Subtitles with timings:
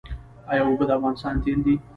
[0.51, 1.75] آیا اوبه د افغانستان تیل دي؟